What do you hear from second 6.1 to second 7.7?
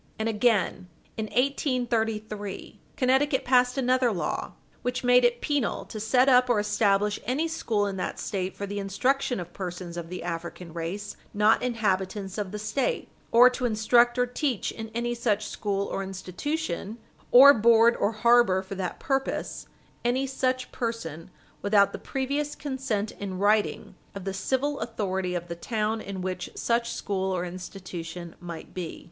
up or establish any